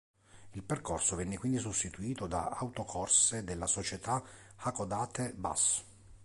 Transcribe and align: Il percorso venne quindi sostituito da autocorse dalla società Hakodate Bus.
Il 0.55 0.63
percorso 0.63 1.15
venne 1.15 1.37
quindi 1.37 1.59
sostituito 1.59 2.25
da 2.25 2.49
autocorse 2.49 3.43
dalla 3.43 3.67
società 3.67 4.19
Hakodate 4.55 5.31
Bus. 5.35 5.83